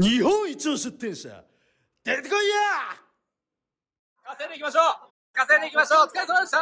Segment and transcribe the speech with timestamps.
[0.00, 1.44] 日本一の出店者
[2.02, 2.96] 出てこいや！
[4.24, 4.84] 稼いでいきましょう。
[5.34, 6.06] 稼いでいきましょう。
[6.06, 6.58] お疲れ様でした。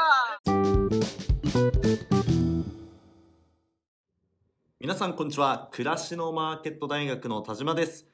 [4.80, 5.68] 皆さんこんにちは。
[5.70, 8.06] 暮らしのマーケット大学の田島です。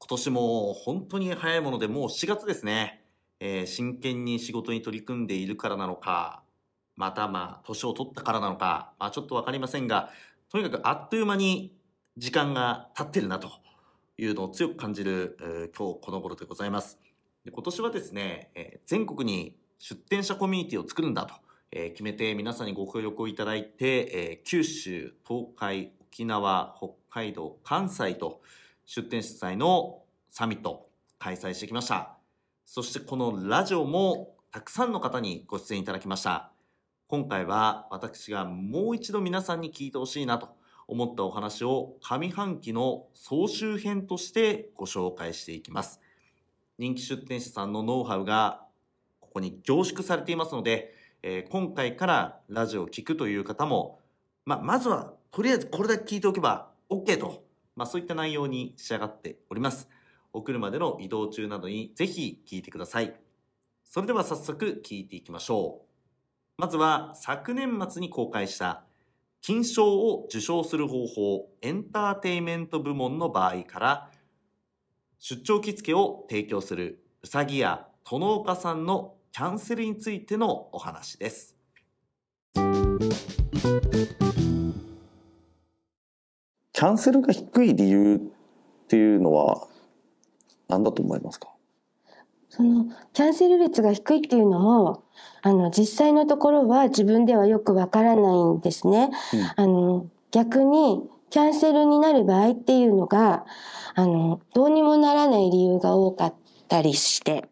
[0.00, 3.04] 今年も本当に早いものでもう4月ですね、
[3.38, 6.42] えー真剣に仕事に取り組んでいるからなのか
[6.96, 10.10] またまあ年を取ったからなのか、まあ、ちょっとわかりませんが
[10.50, 11.72] とにかくあっという間に
[12.16, 13.48] 時間が経ってるなと
[14.18, 16.98] いうのを強く感じる、今日この頃でございます
[17.44, 21.34] で今年はですね、えー全国に出店者コミュニティを作るんだと、
[21.70, 28.40] えー決めて皆さんにご協力をいただいて、え九州、東海、沖縄、北海道、関西と
[28.86, 32.16] 出店主催のサミット開催してきました。
[32.64, 36.50] そしてこのラジオもたくさんの方にご出演いただきました。
[37.08, 40.56] 今回は私がもう一度皆さんに聞いてほしいなと
[40.88, 46.00] 思ったお話を上半期の総集編としてご紹介していきます。
[46.78, 48.64] 人気出店者さんのノウハウが
[49.20, 54.00] ここに凝縮されていますので、えー今回からラジオを聞くという方も、
[54.44, 59.88] まあ、まずはとりあえずこれだけ聞いておけば OK と、まあ、そういった内容に仕上がっております。
[60.32, 63.14] お車での移動中などにぜひ聞いてください。
[63.84, 65.86] それでは早速聞いていきましょう。
[66.58, 68.84] まずは昨年末に公開した
[69.46, 74.10] 金賞を受賞する方法エンターテイメント部門の場合から
[75.20, 81.54] 出張着付けを提供するうさぎや殿岡さんのキャンセルについてのお話です。
[82.54, 88.18] キャンセルが低い理由っ
[88.88, 89.68] ていうのは
[90.66, 91.50] 何だと思いますか？
[92.56, 95.02] そのキャンセル率が低いっていうのも
[95.42, 99.10] あの実際のところは自分ではよくわからないんですね。
[99.56, 103.44] あの逆にキャンセルになる場合っていうのが
[103.94, 106.34] あのどうにもならない理由が多かっ
[106.66, 107.48] たりして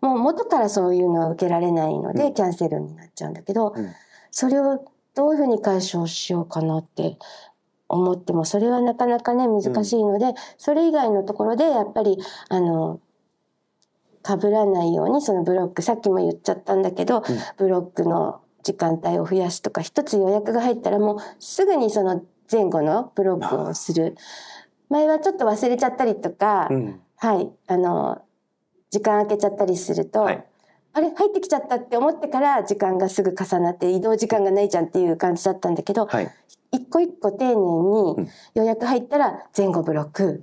[0.00, 2.34] もう元からそういうのは受けられないので、うん。
[2.34, 3.94] キャンセルになっちゃうんだけど、うん。
[4.30, 4.84] それを
[5.14, 7.18] どういうふうに解消しようかなって
[7.88, 12.18] 思ってもそれはなかなかね難しいので、それ以外のところでやっぱり
[12.48, 13.00] あの
[14.26, 17.22] 被らないようにそのブロックさっきも言っちゃったんだけど、
[17.56, 24.16] ブロックの時間帯を増やすとか一つ予約が入ったらもうすぐにその前後のブロックをする。
[24.88, 27.00] 前はちょっと忘れちゃったりとか、ん。
[27.16, 28.22] はいあの
[28.90, 30.44] 時間空けちゃったりすると、はい。
[30.92, 36.30] あれ入ってきちゃったって思ってから時間がすぐ重なって移動時間がないじゃんっていう感じだったんだけど、はい。
[36.72, 38.24] 一個一個丁寧うん。
[38.24, 40.42] に予約入ったら前後ブロック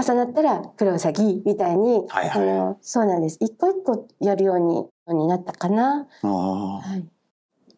[0.00, 2.50] 重なったら黒ウサギみたいに、はいはい。
[2.50, 3.38] あのそうなんです。
[3.40, 6.06] 一個一個やるようにになったかな。
[6.22, 7.02] あはい、あ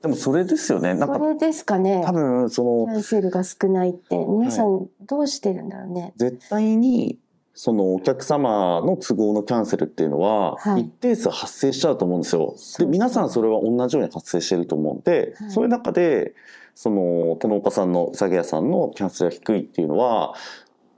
[0.02, 0.94] でもそれですよね。
[0.94, 2.02] なんかそれですかね。
[2.04, 4.16] 多分そのキャンセルが少ないって。
[4.16, 6.12] 皆さんどうしてるんだろうね。
[6.16, 7.18] 絶対に
[7.54, 10.82] そのお客様の都合のキャンセルっていうのははい。
[10.82, 12.54] 一定数発生しちゃうと思うんですよ。
[12.56, 15.50] そうで皆さんそれは同じように発生してると思うんで、はい。
[15.50, 16.34] そういう中で
[16.74, 20.34] その殿岡さんのうさぎ屋さんのキャンセルが低いっていうのは、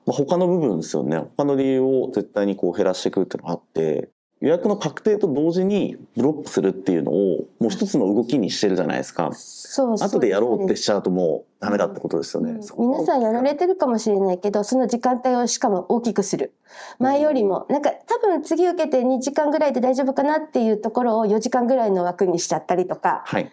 [0.06, 1.18] まあ、他の部分ですよね。
[1.36, 4.10] 他の理由を絶対にこう減らしていくっていうのがあって
[4.42, 9.30] 予約の確定と同時にブロックするっていうのをもう一つの動きにしてるじゃないですか。
[9.34, 10.08] そうそう。
[10.08, 12.50] 後でやろうってしちゃうともうダメだってことですよね。
[12.76, 12.90] うん。
[12.90, 16.52] 皆さんやられてるかもしれないけどその時間帯をしかも大きくする。
[16.98, 17.66] 前よりも。
[17.70, 23.22] なんか多分次受けて2時間ぐらいで大丈夫かなっていうところを4時間ぐらいの枠にしちゃったりとか。
[23.24, 23.48] はい。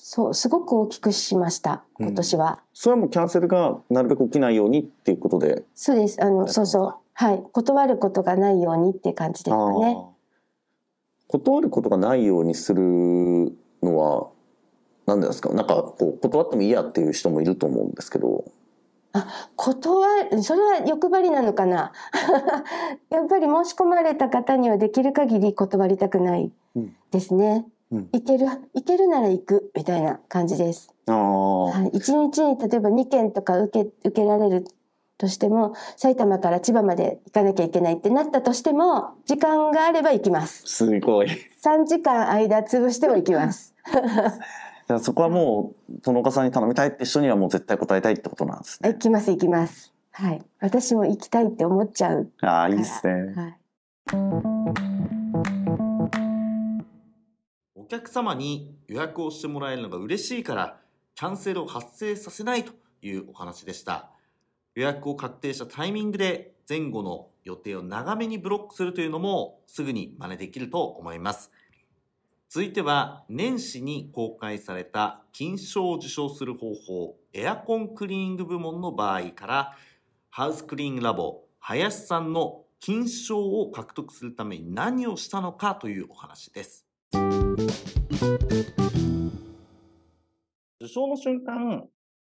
[0.00, 5.64] そうすごく大きくしました今年は、それはもうキャンセルがなるべく起きないようにっていうことで。
[5.74, 6.22] そうです。
[6.22, 6.94] あのそうそう。
[7.12, 7.42] はい。
[7.52, 9.98] 断ることがないようにっていう感じですかね。
[11.26, 12.80] 断ることがないようにする
[13.82, 14.28] のは
[15.06, 15.52] 何ですか？
[15.52, 18.44] なんかこう断ってもいいやっていう人もいると思うんですけど。
[19.56, 21.92] 断るそれは欲張りなのかな？
[23.10, 34.64] やっぱり申し込まれた方にはできる限り断りたくないうんですね、うん行ける行けるなら行くみたいな感じですはい、1日に例えば2件とか受け受けられる
[35.16, 41.28] としても埼玉から千葉まで行かなきゃいけないってなったとしても時間があれば行きますすごい。
[41.64, 43.74] 3時間間潰しても行きます
[45.00, 48.90] そこはもう殿岡さんに頼みたいって人にはもう絶対答えたいってことなんですね。
[48.90, 53.34] 行きます行きますはい私も行きたいって思っちゃうああいいですね。
[53.34, 53.58] はい
[54.14, 56.27] お
[57.88, 60.80] 客様に予約をしてもらえるのが嬉しいから、
[61.14, 64.10] キャンセルを発生させないというお話でした。
[64.74, 71.50] 予約を確定したタイミングで前後の予定を長めにブロックするというのもすぐに真似できると思います。
[72.50, 79.76] 続いては年始に公開された金賞を受賞する方法エアコンクリーニング部門の場合から
[80.30, 86.87] ハウスクリーニングラボ林さんの金賞を獲得するために何をしたのかというお話です。
[90.80, 91.88] 受賞の瞬間、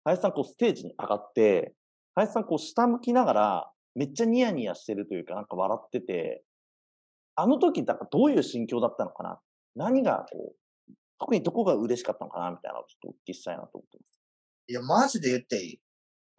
[0.04, 1.74] 林さんこうステージに上がって、
[2.16, 6.44] 林さんこう下向きながら、めっちゃニヤニヤしてるというか、なんか笑ってて、
[7.36, 9.40] あの時、だからどういう心境だったのかな？
[9.76, 10.54] 何がこ
[10.90, 12.52] う、特にどこが嬉しかったのかな？
[12.52, 14.20] みたいなのをちょっとお聞きしたいなと思ってます。
[14.68, 15.80] いや、マジで言っていい？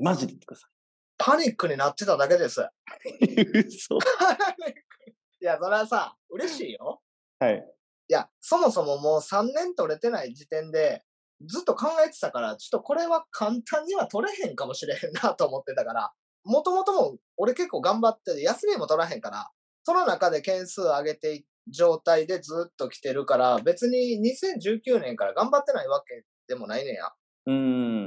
[0.03, 0.69] マジで言ってくださ
[1.17, 2.61] パニックになってただけです。
[2.61, 3.41] い。
[3.67, 3.97] 嘘。
[5.41, 7.01] いや、それはさ、嬉しいよ。
[7.39, 7.75] はい。
[8.15, 11.03] いや、そもそももう3年取れてない時点で、
[11.49, 16.13] ずっと考えてたから、ちょっとこれは簡単には取れへんかもしれへんなと思ってたから、
[16.45, 19.51] もともとも俺結構頑張ってて、休みも取らへんから、
[19.83, 27.09] その中で件数上げてい状態でずっと来てるから、別に2019年から頑張ってないわけでもないねんや。
[27.47, 27.53] うー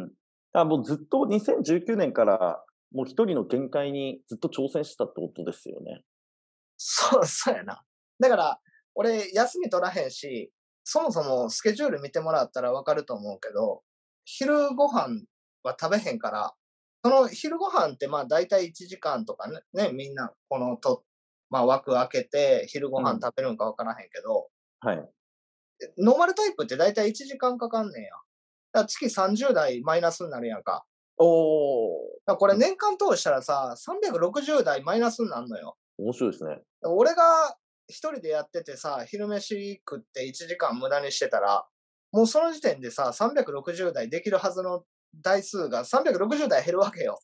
[0.06, 0.12] ん。
[0.54, 2.64] あもうずっと2019年から、
[2.94, 6.02] もう一人の限界にずっと挑戦してたってことですよね。
[6.78, 7.84] そう、そうやな。
[8.20, 8.60] だから、
[8.98, 10.52] 俺、休み取らへんし、
[10.84, 13.84] そもそもスケジュール見てもらったらわかると思うけど、
[14.26, 15.22] 昼ご飯
[15.62, 16.54] は食べへんから、
[17.04, 21.04] その昼ご飯ってまあ大体1時間とかね、ねみんなこのと、
[21.52, 24.50] まあ枠開けて昼ご飯食べるんかわからへんけど、
[24.80, 25.10] はい。
[26.00, 28.10] ノーマルタイプって大体1時間かかんねんや。
[28.74, 30.86] だ月30台マイナスになるやんか。
[31.18, 31.98] おー。
[32.26, 35.78] だからこれ年間通したらさ、360台マイナスになるのよ。
[36.00, 36.62] 面白いですね。
[36.82, 37.56] 俺が
[37.88, 41.66] 一人でやっててさ、昼飯食って1時間無駄にしてたら、
[42.12, 44.84] もうその時点でさ、360台できるはずの
[45.16, 47.20] 台数が360台減るわけよ。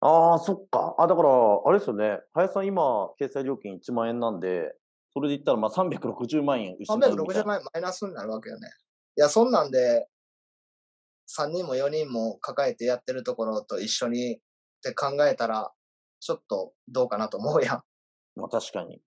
[0.00, 0.94] ああ、そっか。
[0.98, 1.30] あ、だから、
[1.64, 2.20] あれですよね。
[2.32, 4.74] 林さん今、掲載料金1万円なんで、
[5.14, 7.24] それで言ったらまあ360万円失うみたいな。
[7.24, 8.68] 360万円マイナスになるわけよね。
[9.16, 10.08] いや、そんなんで、
[11.28, 14.40] 3人も4人も抱えてやってるところと一緒にっ
[14.82, 15.72] て考えたら、
[16.20, 17.82] ちょっとどうかなと思うやん。
[18.36, 19.00] まあ確かに。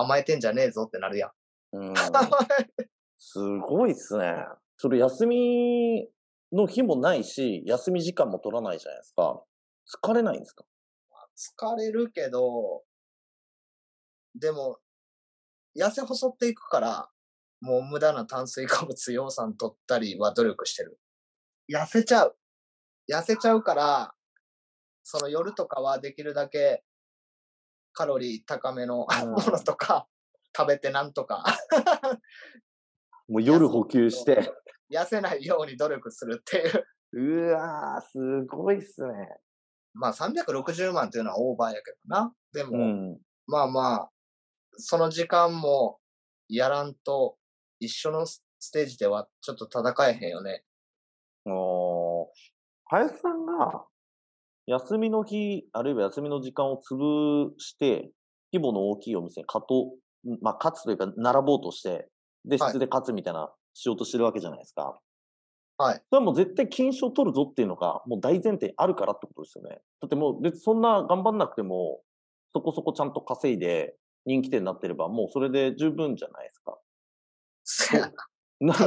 [0.00, 1.30] 甘えてんじゃねえぞってなるやん。
[1.72, 1.94] うん。
[3.18, 4.46] すごいっすね。
[4.76, 6.08] それ休み
[6.52, 9.42] の日もないし、休み時間も取らないじゃないですか。
[10.02, 10.64] 疲れないんですか？
[11.36, 12.84] 疲れるけど、
[14.34, 14.78] でも、
[15.76, 17.10] 痩せ細っていくから、
[17.60, 21.00] もう無駄な炭水化物養酸取ったりは努力してる。
[21.68, 22.38] 痩せちゃう。
[23.10, 24.14] 痩せちゃうから、
[25.02, 26.84] その夜とかはできるだけ
[27.98, 30.06] カロリー高めのうんものとか
[30.56, 31.42] 食べてなんとか
[33.28, 34.52] もう夜補給して。
[34.88, 36.58] 痩せないように努力するって
[37.16, 37.48] いう。
[37.48, 39.08] うわー、すごいっすね。
[39.94, 42.32] まあ360万っていうのはオーバーやけどな。
[42.52, 43.18] でも、うん。
[43.48, 44.10] ままあまあ、
[44.76, 45.98] その時間も
[46.48, 47.36] やらんと
[47.80, 48.42] 一緒のス
[48.72, 50.62] テージではちょっと戦えへんよね。
[51.46, 52.26] おー
[52.86, 53.84] 林さんが
[54.68, 58.10] 休みの日、あるいは休みの時間を潰して、
[58.52, 59.94] 規模の大きいお店に勝と
[60.26, 62.08] う、まあ、勝つというか、並ぼうとして、
[62.44, 65.00] で、はい質で勝つみたいな、しようとしてるわけじゃないですか。
[65.78, 66.02] はい。
[66.10, 69.80] それはもう絶対金賞取るぞっていうのが、もう大前提にあるからってことですよね。
[70.02, 72.02] だってもう別にそんな頑張んなくても、
[72.52, 73.94] そこそこちゃんと稼いで
[74.26, 76.78] 人気店になってれば、もうそれで十分じゃないですか。
[78.60, 78.86] な、な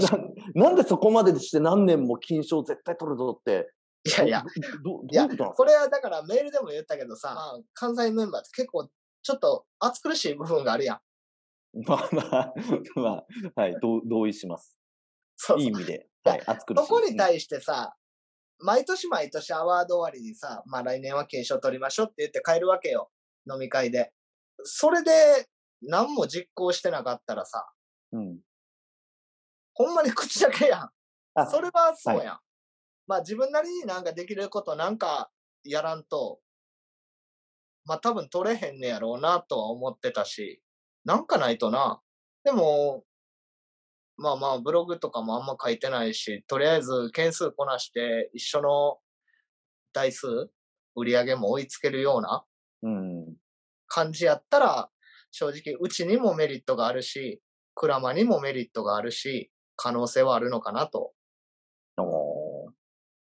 [0.53, 3.71] なんでそこまでして何年も金賞絶対取るぞって。
[4.03, 4.43] いやいや、
[4.83, 8.89] ど、 いやこれはだからメールでも言ったけどさ、まあ関西メンバーって結構
[9.21, 10.97] ちょっと暑苦しい部分があるやん。
[10.97, 11.03] か
[11.83, 12.53] まあまあ、
[12.95, 13.09] ま
[13.55, 14.77] あ、はい、同同意します。
[15.37, 16.07] そうそういい意味で。
[16.23, 16.85] はい、熱苦しい。
[16.85, 17.95] そこにし対してさ、
[18.59, 23.11] 毎年毎年アワード終わりにさ、まあ来年は金賞取りましょうって言って帰るわけよ。
[23.51, 24.11] 飲み会で。
[24.63, 25.47] それで
[25.81, 27.71] 何も実行してなかったらさ、
[28.11, 28.39] うん。
[29.73, 30.89] ほんまに口だけやん。
[31.33, 32.39] あそれはそうはいやん。
[33.11, 35.31] まあ自分なりになんかできることなんか
[35.65, 36.39] やらんと、
[37.83, 40.61] まあ多分取れへんねやろうなとは思ってたし、
[41.03, 41.99] なんかないとな。
[42.45, 43.03] でも、
[44.15, 48.99] まあまあブログとかもあんま書いてないし、とりあえず件数こなして一緒の
[49.91, 50.49] 台数、
[50.95, 52.45] 売り上げも追いつけるような
[52.83, 53.35] うん。
[53.87, 54.89] 感じやったら、
[55.31, 57.41] 正直うちにもメリットがあるし、
[57.75, 61.11] クラマにもメリットがあるし、可能性はあるのかなと。
[61.97, 62.40] おー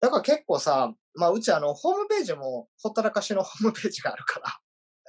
[0.02, 4.60] だから結構さ、まあうちあの、ホームページもほったらかしの ホームページがあるから、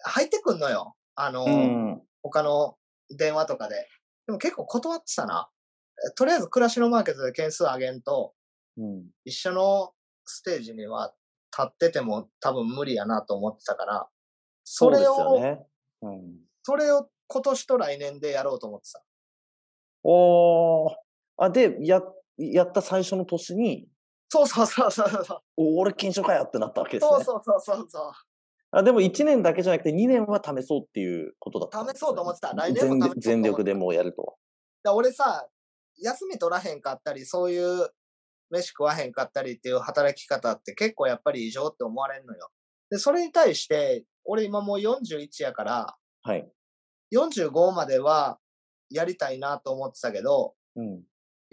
[0.04, 0.94] 入ってくんのよ。
[1.14, 2.02] あの、うん。
[2.22, 2.76] 他の
[3.10, 3.88] 電話とかで。
[4.26, 5.50] でも結構断ってたな。
[6.08, 8.34] えとりあえず暮らしのマーケットで件数上げんと、
[8.76, 9.10] うん。
[9.24, 9.92] 一緒の
[10.24, 11.14] ステージには
[11.56, 14.08] 立ってても多分無理やなと思ってたから、
[14.64, 15.66] それを、よね。
[16.02, 16.40] うん。
[16.62, 19.02] それを今年と来年でやろうと思ってた。
[20.04, 20.94] おー
[21.38, 22.02] あ、で、や、
[22.36, 23.88] やった最初の年に、
[24.32, 25.40] そうそうそうそうそう。
[25.58, 27.10] お俺金賞かよってなったわけですね。
[27.10, 28.12] そうそうそうそうそう。
[28.70, 34.36] あでも1年だけじゃなくて2年は試そうっていうことだったね、試そうと思ってた来年も全力でもうやると。
[34.82, 35.46] だ俺さ、
[36.00, 37.90] 休み取らへんかったり、そういう
[38.48, 42.48] 飯食わへんかったりっていう働き方って結構やっぱり異常って思われるのよ。
[42.88, 46.50] で、それに対して、俺今もう41やから、はい。
[47.14, 48.38] 45までは
[48.88, 51.02] やりたいなと思ってたけど、うん。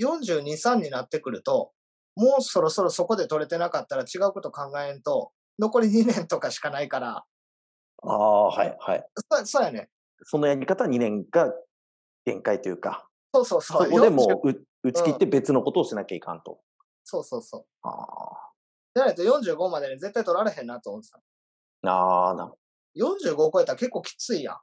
[0.01, 1.73] 42、3になってくると、
[2.19, 7.23] もうそろそろそこで取れてなかったら違うこと考えんと、残り2年とかしかないから、
[8.03, 9.05] ああ、はい、はい。
[9.31, 9.89] そそうやね。
[10.23, 11.53] そのやり方は2年が
[12.25, 13.73] 限界というか、そうそうそ。
[13.73, 16.59] そうこでも40うう打ち切って別のことをしなきゃいかんと。
[17.03, 17.65] そうそうそう。
[17.83, 18.51] ああ。
[18.95, 21.19] じゃないと45までに絶対取られへんなと思ってた。
[21.89, 22.51] ああ、な
[22.97, 24.57] 45を超えたら結構きついやん。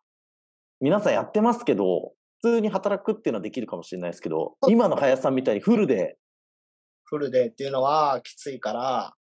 [0.80, 6.18] 皆さんやってますけど、普通に働くっていうのはできるかもしれないですけど、今の林さんみたいにフルで、
[7.06, 9.14] フルでっていうのはきついから、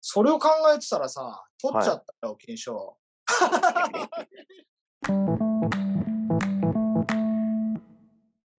[0.00, 2.96] それを考えてたらさ、取っちゃったよ、金賞。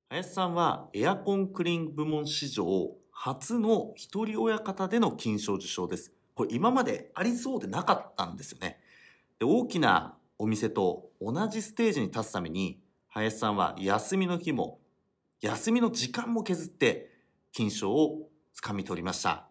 [0.09, 6.11] 林さんはエアコンクリーン部門史上初の一人親方での金賞受賞です。
[6.35, 8.81] これ今までありそうでなかったんですよね。
[9.39, 14.79] で大きなお店と同じステージに立つために林さんは休みの日も
[15.41, 17.11] 休みの時間も削って
[17.51, 19.47] 金賞をつかみ取りました。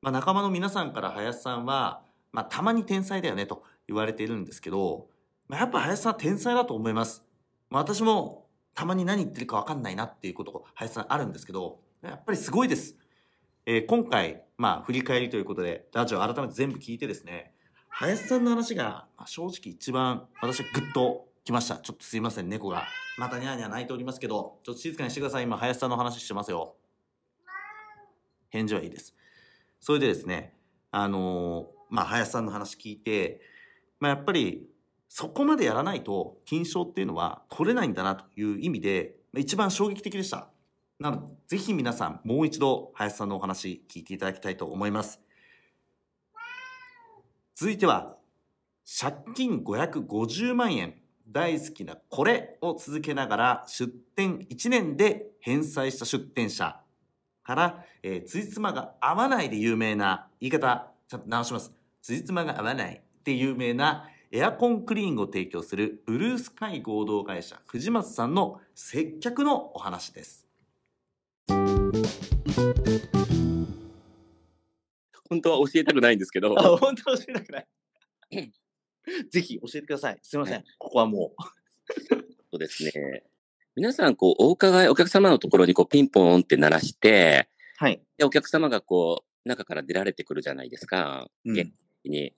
[0.00, 5.06] まあ、仲間の皆さんから林さんは、まあ、たまに天才だよねと言われているんですけど、
[5.46, 7.24] まあ、やっぱ林さんは天才だと思います。
[7.70, 12.96] まあ、私もたまに何言ってるか分かんないなっていうこと林さんあるんですけどやっぱりすごいです、
[13.64, 17.52] えー今回まあ振り返りということでラジオ改めて全部聞いてですね
[17.90, 21.76] 林さんの話がまあ正直一番私はグッときました。
[21.76, 22.84] ちょっとすいません猫が。
[23.18, 25.44] またニャーニャー泣いておりますけどちょっと静かにしてください。
[25.44, 26.74] 今林さんの話してますよ。
[28.52, 29.14] 返事はいいです
[29.80, 30.54] それでですね
[30.92, 33.40] あのまあ林さんの話聞いて
[33.98, 34.68] まあやっぱり
[35.14, 40.48] そこまでやらないと金賞っていうのは取れないんだなという意味で一番衝撃的でした。
[40.98, 45.20] なので、ぜひ皆さんもう一度林さんのお話聞いていただきたいと思います。
[47.54, 48.16] 続いては、
[49.00, 50.94] 借金550万円、
[51.28, 56.81] 大好きなこれを続けながら出店1年で返済した出店者
[57.42, 61.72] から、えー、つじつまが合わないで有名な言い方、ちゃんと直します。
[62.00, 70.46] つじつまが合わないで有名なエアコンクリーンを提供するブルースカイ合同会社藤松さんの接客のお話です。
[75.28, 77.66] 本当は教えたくないんですけど、あ、 本当教えたくない。
[79.30, 80.18] ぜひ教えてください。
[80.22, 80.64] すみません。
[80.78, 81.34] ここはも
[82.50, 83.24] そうですね。
[83.74, 87.48] 皆さん、こう、お伺い、お客様のところにこう、ピンポンって鳴らして、
[87.80, 87.84] う。
[87.84, 88.02] はい。
[88.18, 91.28] で、お客様がこう、中から出られてくるじゃないですか。
[91.46, 92.34] うん元気に。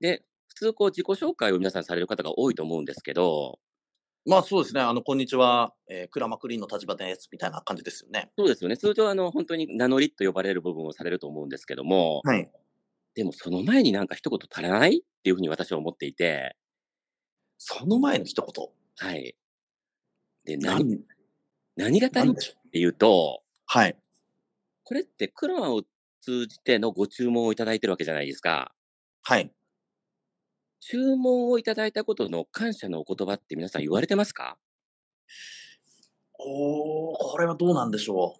[0.00, 3.60] で、普通こう、自己紹介を皆さんされる方が多いと思うんですけど、
[4.26, 4.80] まあそうですね。
[4.80, 5.72] あの、こんにちは。
[5.88, 7.28] えー、クラマクリーンの立場です。
[7.30, 8.30] みたいな感じですよね。
[8.36, 8.76] そうですよね。
[8.76, 12.50] 通常、あの、本当に名乗りと呼ばれる部分をされると思うんですけども、はい。
[13.14, 16.56] でもその前になんか一言足らないっていうふうに私は思っていて、
[17.56, 18.66] その前の一言。
[18.96, 19.34] はい。
[20.48, 21.04] で、何、
[21.76, 22.70] 何何が足りないっ。
[22.70, 23.96] ていうと、はい。
[24.82, 25.82] これってクロマを
[26.22, 28.74] 通じてのご注文をいただいてるわけじゃないですか。
[29.22, 29.52] はい。
[30.80, 34.56] 注文をいただいたことの感謝のお言葉って皆さん言われてますか？
[36.38, 38.36] おー、これはどうなんでしょ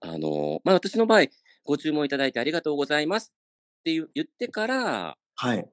[0.00, 1.26] あの、まあ、私の場合、
[1.64, 3.32] ご注文いただいてありがとうございます
[3.80, 5.14] って言ってから、う。
[5.36, 5.70] はい。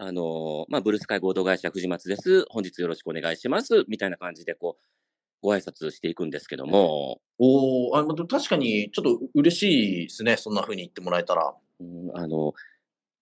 [0.00, 2.44] あの、まあ、ブルースカイ合同会社藤松です。
[2.50, 3.84] 本日よろしくお願いします。
[3.88, 4.86] みたいな感じで、こう、
[5.42, 10.36] ご挨拶していくんですけども、おー、あ、確かにちょっと嬉しいですね。
[10.36, 11.52] そんな風に言ってもらえたら。
[11.80, 12.54] うん、あの、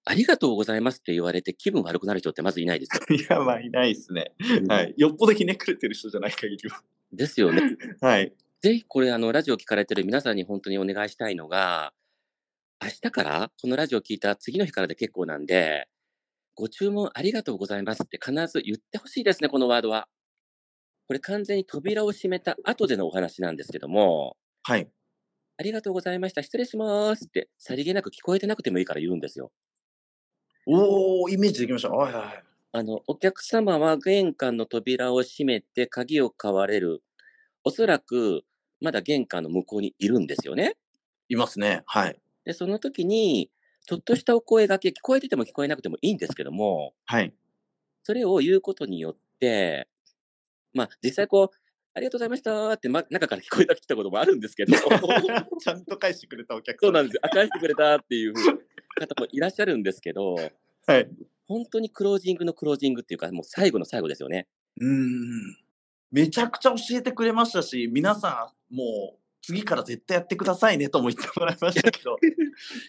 [0.04, 3.02] ありがとうございますって言われて気分悪くなる人ってまずいないですよ。
[3.16, 4.32] いや、まあいないですね。
[4.68, 4.94] はい。
[4.98, 6.82] よっぽどひねくれてる人じゃない限りは。
[7.10, 7.62] ですよね。
[8.02, 8.32] はい。
[8.60, 11.94] ぜひこれあのラジオ聞かれてる皆さんに本当にお願いしたいのが、
[12.82, 15.88] 明日からこのラジオ聞いた次の日からで結構なんで、
[16.56, 20.08] ご注文ありがとうございますって必ず言ってほしいですね、このワードは。
[21.06, 24.90] これ完全に扉を閉めた後でのお話なんですけども、はい。
[25.58, 29.52] ありがとうございました、失礼しますってさりげなく聞こえてなくてもいいから言うんですよ。
[30.66, 31.90] おー、イメージできました。
[31.90, 32.44] はいはいはい。
[32.72, 37.02] あの、お客様は玄関の扉を閉めて鍵を買われる。
[37.64, 38.44] おそらく
[38.80, 40.76] まだ玄関の向こうにいるんですよね。
[41.28, 41.82] いますね。
[41.86, 42.20] はい。
[42.44, 43.50] で、その時に、
[43.86, 47.32] ちょっとしたお声がけ、聞こえてても聞こえなくてもいいんですけども、はい。
[48.02, 49.88] それを言うことによって、
[50.74, 51.56] まあ、実際こう、
[51.94, 57.20] ありがとうございましたって、ま、中から聞こえてきたこともあるんですけど、 ちゃんと返してくれたお客そうなんですよ。
[57.22, 58.40] あ、返してくれたっていう方
[59.18, 61.08] もいらっしゃるんですけど、はい。
[61.46, 64.48] 本当にクロージングのクロージングっていうか、もう最後の最後ですよね。
[64.80, 65.56] うん。
[66.10, 72.16] めちゃくちゃ教えてくれましたし、皆さん、もう、次から絶対やってくださいねとも言ってもらいましたけど。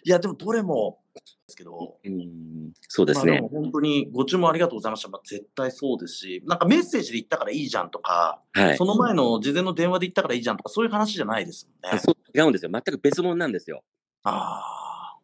[0.03, 1.99] いや、でもどれも、ですけど。
[2.03, 3.49] うん、そうですねまあ。
[3.49, 5.09] 本当にご注文ありがとうございました。
[5.09, 8.85] まあ、絶対そうですし、なんかメッセージで言ったからいいじゃんとか、はいそ。
[8.85, 11.99] の前の事前の電話で言ったからいいじゃんとか、そういう話じゃないですもんね。
[11.99, 12.71] そう違うんですよ。
[12.71, 13.83] 全く別物なんですよ。
[14.23, 15.19] ああ。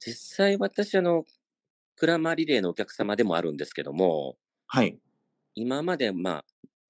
[0.00, 1.24] 実際私、あの、
[1.96, 4.98] クラマリレーのお客様でもあるんですけども、はい。
[5.54, 6.44] 今まで、まあ、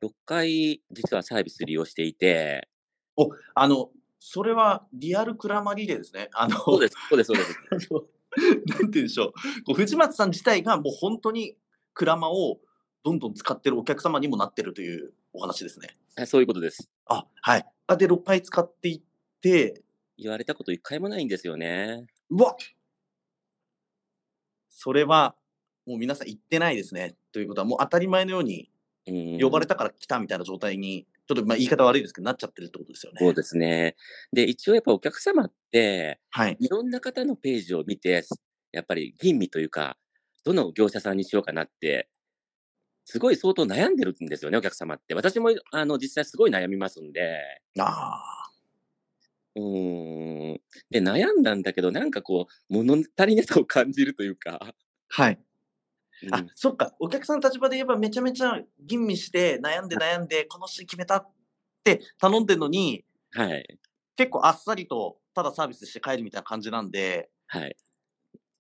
[0.05, 2.69] 6回実はサービス利用していて、
[3.55, 6.29] あの、それはリアルクラマリレーですね。
[6.33, 7.91] あの、そうです、そうです、そうです。
[8.67, 9.33] なんて言うんでしょう。
[9.65, 11.57] こう藤松さん自体がもう本当に
[11.93, 12.61] クラマを
[13.03, 15.89] どんどん使ってるお客様にもなってるというお話ですね。
[16.17, 16.89] あそういうことです。
[17.07, 17.67] あ、はい。
[17.87, 19.03] あ、で、6回使っていっ
[19.41, 19.83] て、
[20.17, 22.07] 言われたこと一回もないんですよね。
[22.31, 22.57] うわ
[24.69, 25.35] それは、
[25.85, 27.17] もう皆さん言ってないですね。
[27.33, 28.71] ということは、もう当たり前のように
[29.07, 33.19] うん、呼ばれたから来たみたいな状態に、ちょっとまあ言い方悪いですけど、なっちゃってるってことですよね。
[33.21, 33.97] そうですね。
[34.33, 36.57] で、一応やっぱお客様って、はい。
[36.61, 38.25] いろんな方のページを見て、
[38.73, 39.97] やっぱり吟味というか、
[40.45, 42.09] どの業者さんにしようかなって、
[43.07, 45.15] すごい相当悩んでるんですよね、お客様って。
[45.15, 47.41] 私も、あの、実際すごい悩みますんで。
[47.79, 48.53] あ
[49.57, 50.61] うーん。
[50.91, 54.59] で、悩んだんだけど、なんかこう、物足りなさを感じるというか。
[54.63, 54.75] あ。
[55.09, 55.43] はい。
[56.25, 56.95] うんあ、そっか。
[57.01, 61.29] お客さんの立場で言えばめちゃめちゃ吟味して、悩んで悩んで、このシーン決めたっ
[61.85, 63.79] て頼んでるのに、はい。
[64.17, 67.77] 結構あっさりと、ただサービスして帰るみたいな感じなんで、はい。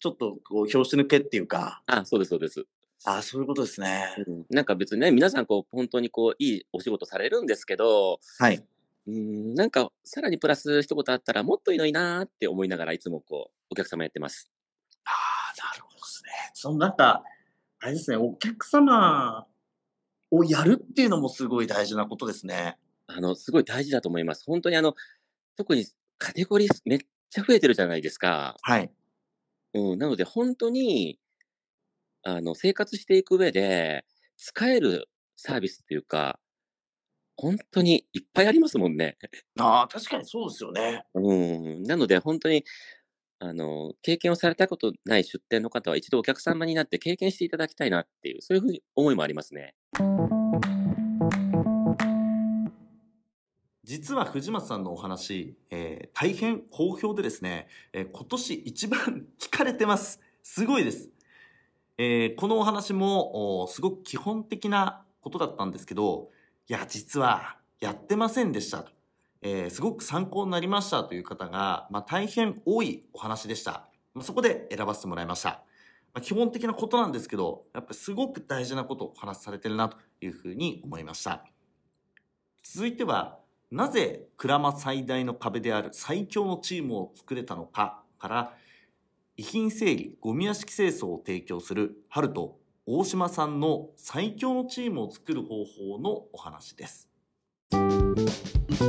[0.00, 2.66] ちょっとこう、拍子抜けっていうか、あ、そうです、そうです。
[3.04, 4.14] あそういうことですね。
[4.26, 8.64] うんなんか別にね、皆さんこう、本当にこう、いいお仕事されるんですけど、はい。
[9.06, 14.50] うーん、なんか、さらにプラス一言あったらもっといいのになーって思いながらいつもこう、お客様やってます。
[15.04, 16.30] ああ、なるほどですね。
[16.54, 17.24] そのなんか、
[17.82, 19.44] あれですね、お客様
[20.30, 22.78] をやるっていうのもすごい大事なことですね。
[23.08, 24.44] あの、すごい大事だと思います。
[24.46, 24.94] 本当にあの、
[25.56, 25.84] 特に
[26.16, 28.56] カテゴリーめっちゃ増えてるじゃないですか。
[28.62, 28.92] はい。
[29.74, 31.18] うん、なので本当に、
[32.22, 34.04] あの、生活していく上で、
[34.36, 36.38] 使えるサービスっていうか、
[37.36, 39.18] 本当にいっぱいありますもんね。
[39.58, 41.04] ああ、確かにそうですよね。
[41.14, 41.82] うん。
[41.82, 42.64] なので本当に、
[43.44, 49.74] あの、経験をされたことない出店の方は一度お客様になって経験していただきたいなっていう、そういうふうに思いもありますね。
[53.82, 60.20] 実は藤松さんのお話、えー大変好評でですね、えー今年一番聞かれてます。
[60.44, 61.10] すごいです。
[61.98, 66.30] えーこのお話もすごく基本的なことだったんですけど、
[66.68, 68.92] いや、実はやってませんでしたと。
[69.42, 73.88] えーすごく参考になりましたという方が、まあ、大変多いお話でした。
[74.14, 75.64] まあそこで選ばせてもらいました。
[76.14, 81.44] まあ、基本的なことなんですけど、やっぱすごく大事なことをお話しされてるなというふうに思いました。
[82.62, 83.38] 続いては、
[83.70, 88.54] なぜ鞍馬最大の壁である最強のチームを作れたのかから、
[89.36, 97.11] 遺品整理、ゴミ屋敷清掃を提供する春と大島さんの最強のチームを作る方法のお話です。
[98.78, 98.86] ど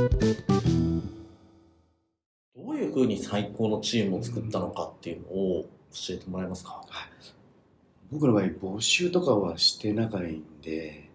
[2.70, 6.82] ういうふうに最高のチームを作ったのかっていうのを教えてもらえますか？
[8.10, 11.10] 僕の場合募集とかはしてないんで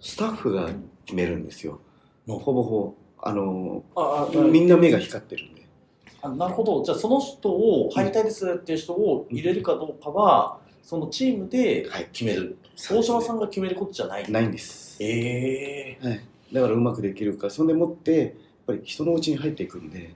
[0.00, 0.70] スタッフが
[1.04, 1.80] 決めるんですよ。
[2.28, 5.66] のほぼほぼあのあみんな目が光ってるんで。
[6.22, 6.84] あなるほど。
[6.84, 12.08] じゃあその人を入りたいですっていう人を入れるかどうかは、そのチームではい。
[12.12, 12.56] 決める。
[12.76, 13.16] そうですね。
[13.16, 14.30] 大島さんが決めることじゃない。
[14.30, 15.02] ないんです。
[15.02, 17.50] ええだからうまくできるか。
[17.50, 18.30] そんでもってやっ
[18.66, 20.14] ぱり人のうちに入っていくんで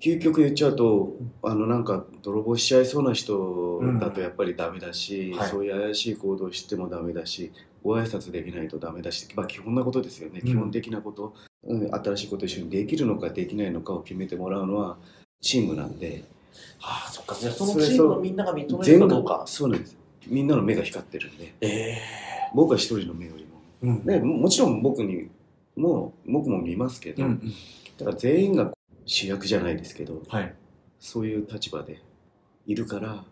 [0.00, 5.48] 究極言っちゃうとあのなんか泥棒しちゃいそうな人だとやっぱりダメだし、はい。
[5.48, 10.48] そういう怪しい行動をしてもダメだしご挨拶できないとダメだし、まあ、基本なことですよね、うん。
[10.48, 14.96] 基本的なこと、うん、新しいこと一緒にできるのかできないのかを決めてもらうのは
[15.42, 16.24] チームなんで。
[16.80, 17.34] ああ、そっか。
[17.34, 19.42] じゃあそのチームのみんなが認めるかどうか。
[19.46, 19.96] そうなんです。
[20.26, 21.54] みんなの目が光ってるんで。
[21.60, 21.98] ええ
[22.54, 24.06] 僕は一人の目よりも、うん。
[24.06, 25.28] ね、ももちろん僕に
[25.76, 27.52] も僕も見ますけど、うん。
[27.98, 28.72] だから全員が
[29.06, 30.54] 主役じゃないですけどはい。
[30.98, 32.00] そういう立場で
[32.66, 33.24] いるから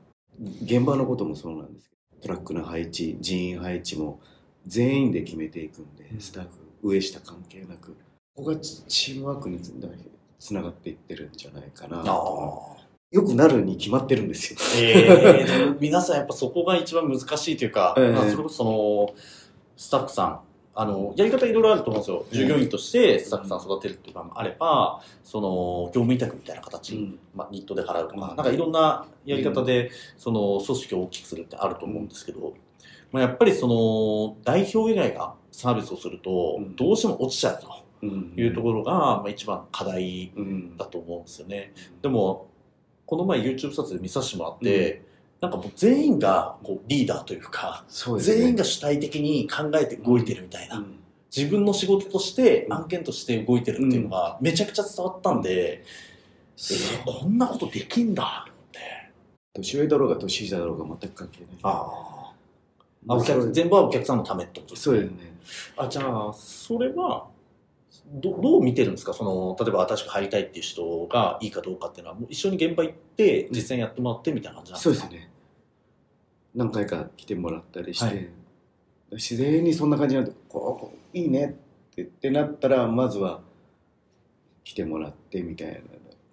[0.63, 4.21] 現場のこともそうなんですけどトラックの配置人員配置も
[4.67, 6.51] 全員で決めていくんでうんスタッフ
[6.83, 7.97] 上下関係なく
[8.35, 9.73] ここがチチームワークにつ
[10.39, 12.83] つながっていってるんじゃないかなあとあ。
[13.13, 14.59] よくなるに決まってるんですよ。
[14.83, 19.15] ええでも皆さんやっぱそこが一番難しいというか、ええまあそれこそその、
[19.77, 20.41] スタッフさん
[20.75, 22.25] あの、やり方いろいろあると思うんですよ。
[22.33, 27.19] 従業員としてスタッフさん育てるっていうのもあれば、その、業務委託みたいな形、うん。
[27.35, 28.37] まあ、ニットで払うとか、うん。
[28.37, 32.55] なんかいろんなやり方で、その、組織を大きくするってあると思うんですけど、
[33.11, 37.69] まあ、やっぱりその、代表以外がサービスをするとうん、どうしても落ちちゃうと
[38.03, 38.33] うん。
[38.37, 40.77] いうところが、まあ、一番課題うん。
[40.79, 41.75] だと思うんですよね。
[42.01, 42.49] でも、
[43.05, 45.03] この前 YouTube 撮影見させてもらって、
[45.43, 48.21] なんかもう全員がこうリーダーというか、ね。
[48.21, 51.01] 全員が主体的に考えて動いてるみたいな、うん。
[51.37, 55.85] 自分の仕事として案件として動いてるっていうのがめちゃくちゃ伝わったんで、え
[57.05, 58.79] こんなことできんだと思って。
[59.55, 61.49] 年上だろうが年下だろうが全く関係ない。
[61.65, 62.33] あ
[63.09, 63.15] あ。
[63.15, 65.35] お客全部はお客さんのためってことですそうですね。
[65.77, 67.27] あ、じゃあ、それは、
[68.15, 69.13] どどう見てるんですか？
[69.13, 74.95] その、例えば新しく入りたいっていう人がいいかどうかっていうのは、もう一緒に現場行って、実際にやってもらってみたいな感じなんですか？
[75.01, 75.32] そうですね
[76.55, 78.29] 何回か来てもらったりして、はい。
[79.13, 81.57] 自然にそんな感じになってこういいね
[81.91, 83.41] ってってなったらまずは
[84.65, 85.81] 来てもらってみたいな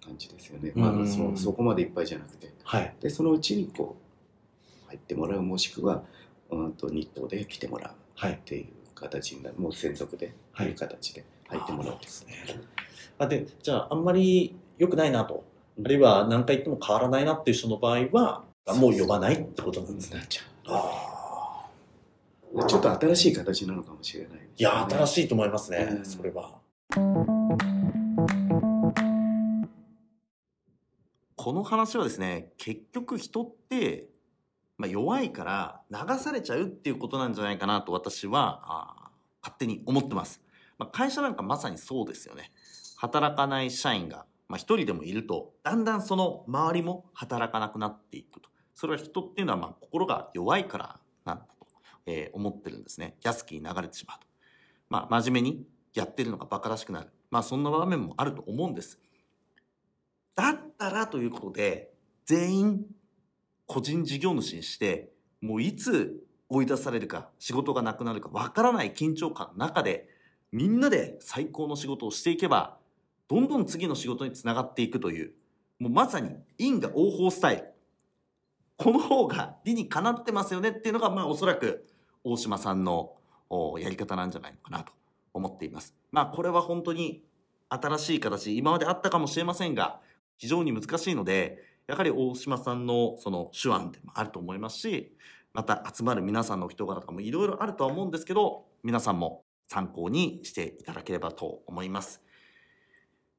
[0.04, 1.02] 感じですよね、まうん。
[1.02, 2.52] あ、そそこまでいっぱいじゃなくて。
[2.64, 2.94] はい。
[3.00, 3.96] でそのうちにこ
[4.84, 6.02] う入ってもらうもしくは、
[6.50, 8.38] うん、と日東で来てもらうはいっ。
[8.38, 9.56] ていう形になる。
[9.58, 10.68] もう専属ではい。
[10.68, 12.34] いう形で入ってもらうとですね。
[13.18, 15.44] あで、じゃあ、あんまり良くないなと、
[15.84, 20.18] あるいは何回言っても変わらないなっていう人の場合は、もう呼ばないってことなんですね。
[20.18, 21.70] なっちゃああ。
[22.52, 26.58] うちょっと新しい形なのかもしれないね、いや、新しいと思いますね、うんそれは。
[31.36, 34.08] この話はですね、結局人って、
[34.76, 39.10] まあ、弱いから流されちゃうっていうことなんじゃないかなと私はあー
[39.42, 40.42] 勝手に思ってます。
[40.78, 42.50] まあ、会社なんかまさにそうですよね。
[42.96, 48.50] 働かない社員が、まあ、一人でもいると、だんだんその周りも働かなくなっていくと。
[48.80, 51.66] それは人っていうのはまあ心が弱いからなんだと、
[52.06, 53.14] えー思ってるんですね。
[53.22, 54.26] 安きに流れてしまうと。
[54.88, 57.10] まあ、真面目にやってるのが馬鹿らしくなる。
[57.30, 58.98] まあ、そんな場面もあると思うんです。
[60.34, 61.92] だったらということで、
[62.24, 62.86] 全員
[63.66, 65.12] 個人事業主にして、
[65.42, 70.08] もういつ追い出されるか、仕事がなくなるかわからない緊張感の中で、
[70.52, 72.78] みんなで最高の仕事をしていけば、
[73.28, 75.34] どんどん次の仕事につながっていくという、
[75.78, 77.69] もうまさに因果応報スタイル。
[78.82, 81.84] この方が理にかなってますよねっていうのが、まあおそらく
[82.24, 83.12] 大島さんの
[83.78, 84.94] やり方なんじゃないのかなと
[85.34, 85.94] 思っています。
[86.10, 87.22] まあこれは本当に
[87.68, 90.00] 新しい形、今まであったかもしれませんが、
[90.38, 95.14] 非常に難しいので、やはり大島さんのその手腕でもあると思いますし、
[95.52, 102.22] また集まる皆さんの人柄とかもいろいろあるとは思うんですけど、皆さんも参考にしていただければと思います。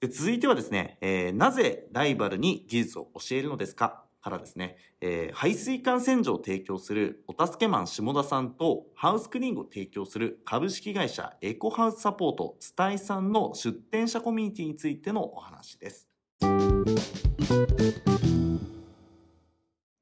[0.01, 4.03] で続いてはですね、えーなぜライバルに技術を教えるのですか？
[4.21, 16.07] からですね、えー排水管洗浄を提供するお助けマン下田さんとハウスクリーンを提供する株式会社エコハウスサポート伝えさんの出店者コミュニティについてのお話です。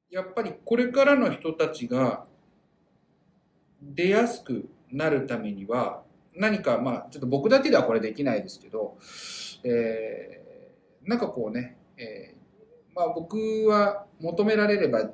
[0.10, 2.26] やっぱりこれからの人たちが
[3.82, 6.04] 出やすくなるためには
[6.36, 8.98] 何かまあちょっと僕だけではこれできないですけど、
[9.64, 10.50] えー
[11.06, 12.39] なんかこうね、えー
[13.00, 15.10] まあ、僕は求められれば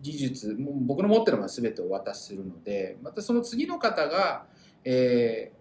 [0.00, 4.46] 技術僕の持ってるものは全てお渡しするのでまたその次の方が、
[4.84, 5.58] えー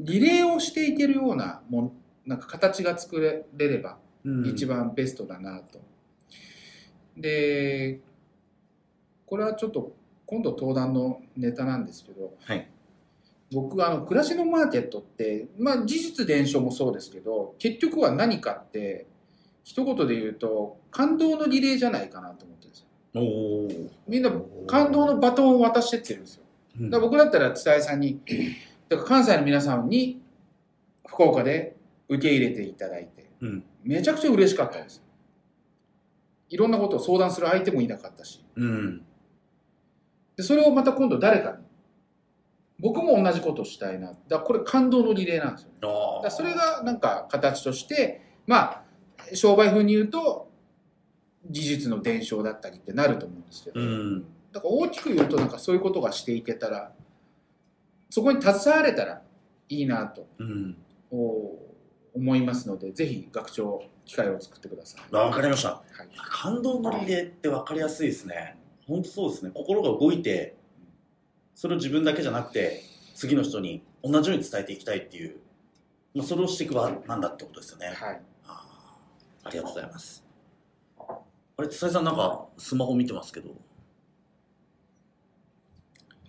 [0.00, 1.92] リレーをしていけるようなもん
[2.24, 3.98] なんか形が作れれば
[4.46, 5.80] 一番ベストだなと。
[7.16, 7.98] で
[9.26, 9.92] これはちょっと
[10.24, 12.68] 今度登壇のネタなんですけど、はい
[13.50, 19.06] 僕あの暮らしのマーケットって、まあ、事実伝承もそうですけど結局は何かって
[19.68, 23.98] 一言で言うと感動のリレーじゃないかなと思ってるんですよ。
[24.08, 24.32] みんな
[24.66, 26.44] 感動のバトンを渡してってるんですよ。
[26.88, 28.18] だ僕だったら伝えさんに
[28.88, 30.22] だから関西の皆さんに
[31.06, 31.76] 福岡で
[32.08, 35.02] 受け入れていただいて、うんめちゃくちゃ嬉しかったです。
[36.48, 39.02] いろんなことを相談する相手もいなかったしうん。
[40.34, 41.56] でそれをまた今度誰かに
[42.80, 45.74] 僕も同じことをしたいなだこれ感動のリレーなんですよね
[46.22, 48.87] だそれがなんか形としてまあ
[49.34, 50.48] 商売風に言うと
[51.48, 54.24] 技術の伝承だったりってなると思うんですけど、うん。
[54.52, 56.92] だから大きく言うとなんかそういうことがしていけたら
[58.10, 59.22] そこに携われたら
[59.68, 60.76] いいなとうん。
[61.10, 61.68] お
[62.14, 65.14] 思いますのでぜひ学長機会を作ってください。
[65.14, 65.68] わかりました。
[65.68, 68.56] はい感動のリレーって分かりやすいですね。
[68.86, 69.50] 本当そうですね。
[69.54, 70.56] 心が動いて、
[71.54, 72.82] それを自分だけじゃなくて、
[73.14, 75.36] 次の人に同じように伝えていきたいっていう、
[76.14, 77.88] まあ、それをしていく場なんだってことですよね。
[77.88, 78.20] はい
[79.48, 80.24] ありがとうございます。
[81.56, 83.50] あれ、つささんなんかスマホ見てますけど。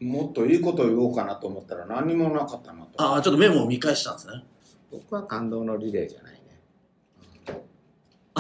[0.02, 3.02] もっといいこと言おうかなと思ったら何もなかったなと。
[3.02, 4.46] ああ、ちょっとメモを見返したんですね。
[4.92, 6.39] 僕は感動のリレーじゃないね。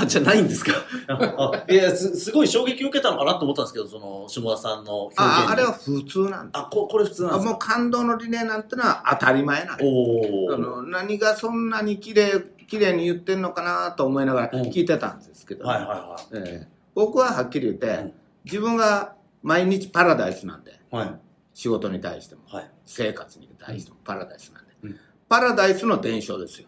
[0.02, 0.74] あ、じゃないんですか？
[1.10, 6.60] あいやす、すごい衝撃を受けたのかなと思ったんですけど、その、下田さんの表現にああれは普通なんだ。
[6.60, 7.50] あ、ここれ普通なんですか？
[7.52, 16.50] もう感動のリレーなんてのは当たり前なんだおーあの何がそんなに綺麗綺麗に言ってんのかなと思いながら聞いてたんですけど、はいはいはい。
[16.50, 21.16] ええ僕ははっきり言って、自分が毎日パラダイスなんで、はい。
[21.54, 22.72] 仕事に対しても、はい。
[22.86, 26.68] 生活に対してもパラダイスなんで、うんパラダイスの伝承ですよ。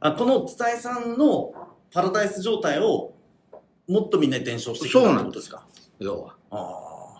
[0.00, 1.52] あ、この伝えさんの
[1.92, 3.12] パラダイス状態を、
[3.88, 5.66] もっとみんなに伝承していくってそうなんでことですすか。
[5.98, 6.36] 要は。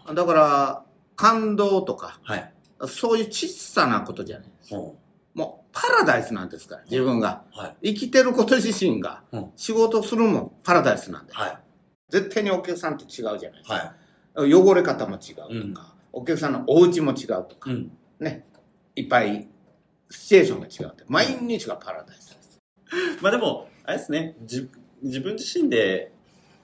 [0.06, 0.84] あだから、
[1.16, 2.32] 感動とか、あ。
[2.32, 2.52] はい。
[2.86, 4.74] そういう小さなことじゃないです。
[4.74, 4.92] うん
[5.32, 7.44] もうパラダイスなんですから、自分が。
[7.52, 7.94] はい。
[7.94, 11.32] 生きてること自身がうん、仕事するのもパラダイスなんで。
[11.32, 11.58] はい。
[12.08, 13.94] 絶対にお客さんと違うじゃないですか。
[14.34, 14.52] はい。
[14.52, 17.92] 汚れ方も違うとか、お客さんのお家も違うとか、うん。
[18.18, 18.44] ね、
[18.96, 19.48] いっぱい
[20.10, 22.60] シチュエーションが違うって、毎日がパラダイスです。
[23.22, 24.68] まあでも、あれですね、じ
[25.02, 26.12] 自分自身で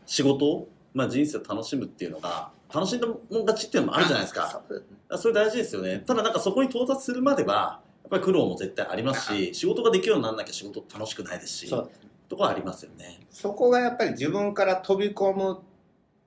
[0.05, 4.63] 仕事を、まあ人生を楽しむっていうのが、楽しんだもん勝ちっていうのもあるじゃないですか。
[5.09, 6.03] あそれ大事ですよね。
[6.05, 11.91] ただなんかそこに到達するまでは、やっぱり苦労も絶対ありますし、仕事ができるようにならなきゃ仕事楽しくないですし、そう
[12.29, 13.21] とこはありますよね。
[13.31, 15.59] そこがやっぱり自分から飛び込む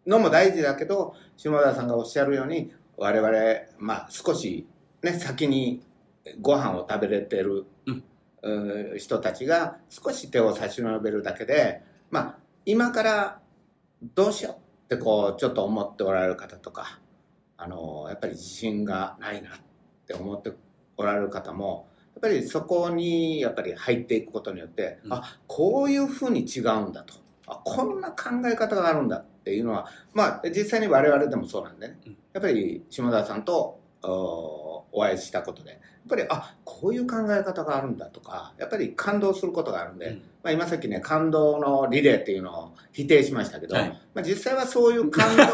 [0.08, 3.32] のも大事だけど、下田さんがおっしゃるように、我々、
[3.78, 4.66] まあ少し
[5.02, 5.82] ね、先に
[6.42, 7.66] ご飯を食べれてる、
[8.42, 13.40] うー人たちが少し手を差し伸べるだけで、まあ今から
[14.16, 17.00] どうしようってこうちょっと思っておられる方とか、
[17.58, 19.52] あの、やっぱり自信がないなっ
[20.08, 20.54] て思って
[20.98, 27.14] おられる方も、やっぱりそこにやっぱり入っていくことによって、あこういうふうに違うんだと。
[27.48, 32.00] あこんな考え方があるんだっていうのはまあ実際に我々でもそうなんでね。
[32.34, 33.80] やっぱり下田さんと
[34.92, 45.50] おお会いしたことでやっぱりあこういう考え方があるんだとかやっぱり感動することがあるんで、まあ、今さっきね感動のリレーっていうのを否定しましたけど、はいまあ、実際はそういう感動の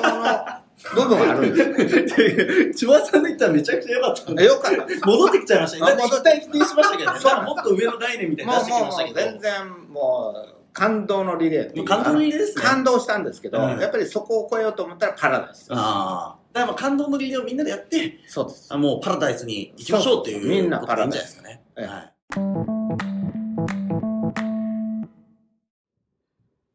[0.93, 4.43] 部分があるんです千葉さんの言ったらめちゃくちゃ良かった。
[4.43, 5.07] よかった。
[5.07, 5.93] 戻ってきちゃいましたね。
[5.93, 7.19] あだって一旦否定しましたけどね。
[7.19, 9.21] そうもっと上の概念みたいに出してきましたけど。
[9.21, 16.44] もうもう全然もう感動のリレーっていうか感動のリレーですね感動したんですけど、うんやっぱりそこを超えようと思ったらパラダイスああ。
[16.55, 18.73] だからまあ感動のリレーをみんなでやって、そうです。
[18.73, 21.61] あもうパラダイスに行きましょうっていうみんなパラダイスですかね。
[21.75, 22.13] はい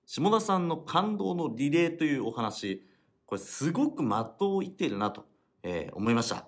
[0.05, 2.85] 下田さんの感動のリレーというお話、
[3.25, 5.25] これすごく的を言っているなと、
[5.63, 6.45] えー思いました。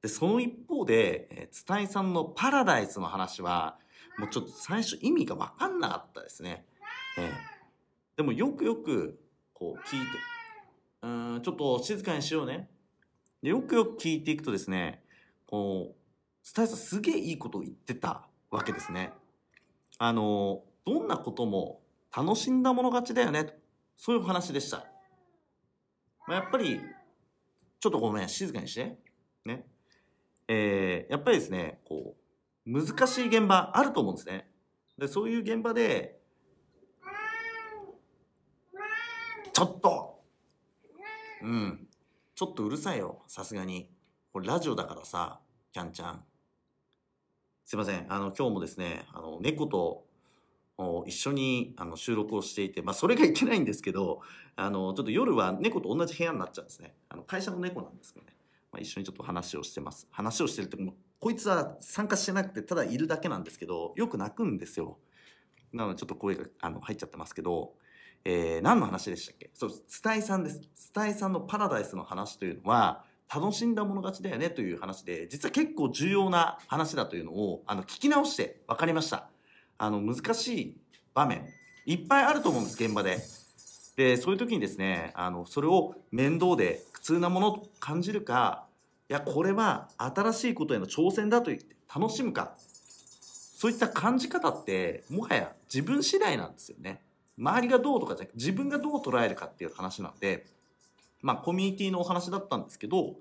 [0.00, 3.78] で、その一方で、えー、伝えさんのパラダイスの話は、
[4.18, 6.64] もうちょっと最初意味がわかんなかったですね。
[7.18, 7.30] えー
[8.16, 9.18] でもよくよく
[9.52, 10.06] こう聞いて、
[11.02, 12.68] うん、ちょっと静かにしようね。
[13.42, 15.02] でよくよく聞いていくとですね、
[15.46, 19.12] こう、伝えさんすげえいいことを言ってたわけですね。
[19.98, 21.82] あの、どんなことも
[22.14, 23.54] 楽しんだもの勝ちだよね。
[23.96, 24.86] そういう話でした。
[26.26, 26.80] まあやっぱり、
[27.80, 28.98] ちょっとごめん、静かにして。
[29.44, 29.66] ね。
[30.48, 32.16] えーやっぱりですね、こ
[32.66, 34.50] う、難しい現場あると思うんですね。
[34.98, 36.18] で、そういう現場で、
[39.52, 40.17] ちょっと
[41.42, 41.88] うん。
[42.34, 43.90] ちょっとうるさいよ、さすがに。
[44.32, 45.40] これラジオだからさ、
[45.72, 46.24] キャンちゃん。
[47.64, 48.06] すいません。
[48.08, 50.06] あの、今日もですね、あの、猫と
[51.06, 54.20] 一緒にあの収録をしていて、まあ、それがいけないんですけど、
[54.56, 56.94] あの、ちょっと夜は猫と同じ部屋になっちゃうんですね。
[57.08, 58.32] あの、会社の猫なんですけどね。
[58.70, 60.06] まあ、一緒にちょっと話をしてます。
[60.10, 64.98] 話をしてるって、もこいつは参加してなくて、ただいるだけなんですけど、よく泣くんですよ。
[65.72, 67.74] なので、ちょっと声があの入っちゃってますけど、
[68.24, 69.50] えー何の話でしたっけ？
[69.54, 70.60] そう、スタイさんです。
[70.74, 79.28] スタイさんのパラダイスの話というのは、楽しんだもの勝ちだよねという話で、実は結構重要な話だというのを、あの、聞き直して分かりました。
[79.76, 80.76] あの、難しい
[81.14, 81.46] 場面、
[81.84, 83.18] いっぱいあると思うんです、現場で。
[83.96, 88.66] で、そういう時にですね、あの、それを面倒で苦痛なものと感じるか、
[89.10, 97.02] いや、これは新しいことへの挑戦だと言って楽しむか、そういった感じ方って、もはや自分次第なんですよね。
[97.38, 100.46] 周りがどうとかじゃなくて、自分がどう捉えるかっていう話なんで、
[101.22, 103.16] まあ、コミュニティのお話だったんですけど、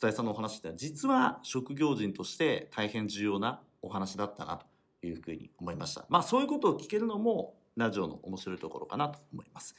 [0.00, 4.60] 伝えさんのお話って実は職業人として大変重要なお話だったな
[5.00, 6.04] というふうに思いました。
[6.08, 9.74] まあそういうことを聞けるのもラジオの面白いところかなと思います。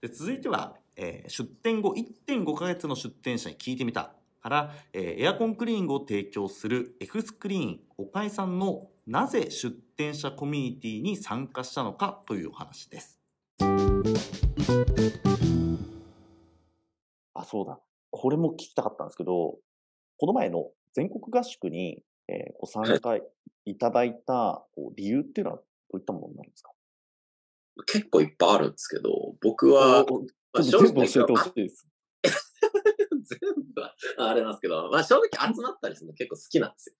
[0.00, 13.20] で続いては、えー出店後1.5ヶ月の出店者に聞いてみたから、えーエアコンクリーニングを提供する F スクリーン岡井さんのなぜ出店者コミュニティに参加したのかというお話です。
[17.44, 17.78] そうだ。
[18.10, 19.58] これも聞きたかったんですけど、
[20.16, 23.18] この前の全国合宿に、えーご参加
[23.64, 25.62] いただいたこう理由っていうのはど
[25.94, 26.72] ういったものになるんですか？
[27.86, 30.04] 結構いっぱいあるんですけど、僕は、
[30.52, 31.86] まあ全部教えてほしいです。
[33.22, 33.38] 全
[33.72, 36.96] 部はあれなんですけど、まあ正直集まったりするの結構好きなんですよ。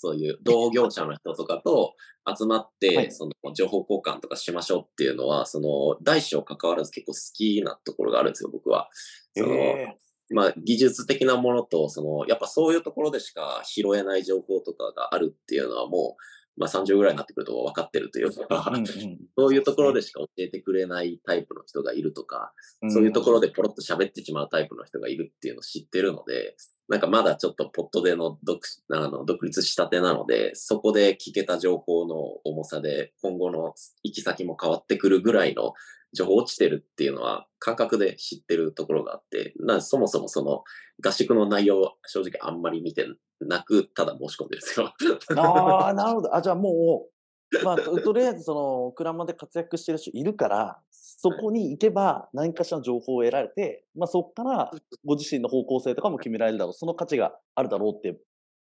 [0.00, 1.94] そういう同業者の人とかと
[2.26, 8.88] 集まって、はいその情報交換とかしましょうっていうのは、その大小関わらず結構好きなところがあるんですよ、僕は。
[9.36, 9.96] そのえ
[10.32, 16.22] まあ技術的なものと、その、やっぱそういうところでしか拾えない情報とかがあるっていうのはもう、
[16.60, 18.84] まあ30ぐらいになってくると分かってるというか、ーうんうん。
[19.36, 22.52] そういうところでしか教えてくれないタイプの人がいるとか、
[22.90, 26.54] そういうところでポロッと喋ってしまうタイプの人がいるっていうのを知ってるので、
[26.88, 35.72] なんかまだちょっとポットでの独あの独立したてなので、そこで聞けた情報の重さで今後の行き先も変わってくるぐらいの
[36.12, 40.64] 情報落ちてるっていうのは感覚で知ってるところがあって、なそもそもその
[41.04, 43.06] 合宿の内容は正直あんまり見て
[43.40, 44.92] なく、ただ申し込んでるんですよ。
[45.40, 46.34] ああ、なるほど。
[46.34, 47.06] あ、じゃあも
[47.52, 54.70] う、まあ、ととりあえずその、クラマで活躍してる人いるから、そこに行けば何かしらの情報を得られて、まあそこから
[55.04, 56.74] ご自身の方向性とかも決められるだろう。
[56.74, 58.18] その価値があるだろうって、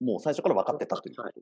[0.01, 1.21] もう最初から分かってたという。
[1.21, 1.33] はい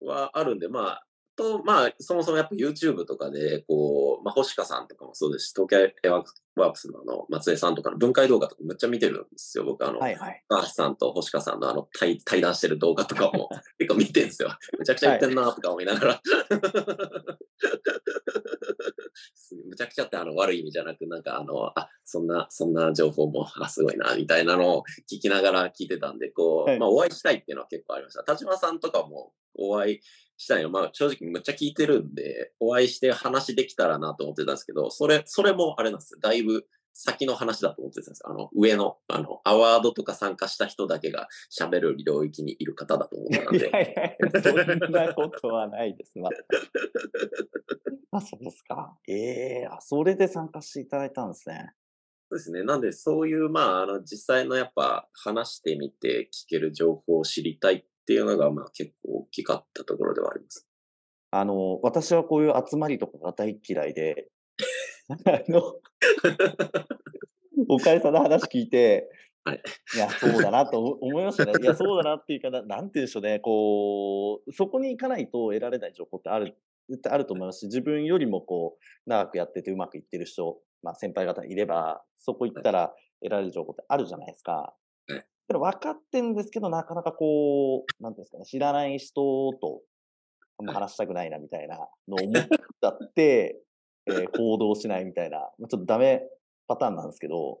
[0.00, 10.42] はあるんで、まあ、と、まあ、そもそもやっぱ YouTube とかで、こう、まあ、星香さんとかもそうですし、東京エアワークスのあの、松江さんとかの分解動画とかめっちゃ見てるんですよ、僕あの、はいはい。
[10.48, 14.50] 高橋さんと星香さんのあの対対談してる動画とかも 結構見てるんですよ。
[14.78, 16.22] めちゃくちゃ言ってんなとか思いながら。
[19.66, 28.24] むちゃくちゃってあの悪い意味じゃなく、なんかあの、あ、そんな、そんな情報も、あ、すごいな、みたいなのを聞きながら聞いてたんで、こう、はいまあお会いしたいっていうのは結構ありました。
[28.24, 30.00] 田島さんとかもお会い
[30.36, 36.20] したいの、まあ正直むっちゃ聞いてるんで、お会いして話できたらなと思ってたんですけど、それ、それもあれなんですよ。
[36.20, 36.66] だいぶ
[36.98, 38.22] 先の話だと思ってたんです。
[38.26, 43.68] あの、上の、あの、アワードとか参加した人だけが喋る領域にいる方だと思ってたんで。
[43.68, 46.18] いやいや、そんなことはないです。
[46.18, 46.30] ま
[48.12, 48.96] あ、 そうですか。
[49.06, 51.72] ええあ、それで参加していただいたんですね。
[52.30, 52.62] そうですね。
[52.64, 60.66] なんで、そういう、まあ、あの、実際のやっぱ話してみて聞ける情報を知りたいっていうのが、まあ結構大きかったところではあります。
[61.30, 64.28] あの、私はこういう集まりとかが大嫌いで、
[65.08, 65.74] あの、
[67.68, 69.08] おかえさんの話聞いて、
[69.44, 69.62] はい
[69.94, 71.52] いや、そうだなと思思いましたね。
[71.62, 76.56] いや、そうだなっていうかな、なんて言うんでしょうね、こう、そこに行かないと得られない情報ってある、
[76.88, 82.92] 絶対あると思いますし、自分よりもこう、長くやっててうまくいってる人、まあ先輩方いれば、そこ行ったら
[83.22, 84.74] 得られる情報ってあるじゃないですか。
[85.54, 89.14] 分かってんですけど、なかなかこう、なんていうんですかね、知らない人
[89.60, 89.82] と
[90.66, 91.78] 話したくないなみたいな
[92.08, 93.60] のを思っちゃって、
[94.06, 96.22] えー行動しないみたいな、まあ、ちょっとダメ
[96.68, 97.60] パターンなんですけど、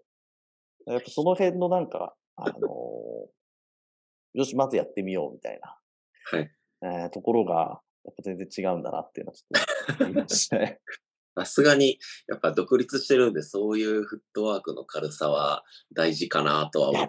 [0.86, 2.60] やっぱその辺のなんか、あのー
[4.34, 5.78] よし、まずやってみようみたいな、
[6.38, 6.50] はい。
[6.82, 10.80] えーところが、やっぱ全然違うんだなっていうのはちょっと思いまし たね。
[11.38, 17.08] さすがに、やっぱ独立してるんで、そういうフットワークの軽さは大事かなとは思い